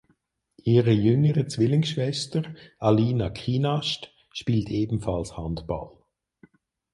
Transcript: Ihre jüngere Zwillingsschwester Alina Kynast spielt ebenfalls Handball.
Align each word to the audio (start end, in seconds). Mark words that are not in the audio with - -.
Ihre 0.63 0.89
jüngere 0.93 1.45
Zwillingsschwester 1.47 2.55
Alina 2.79 3.29
Kynast 3.29 4.11
spielt 4.33 4.69
ebenfalls 4.71 5.37
Handball. 5.37 5.91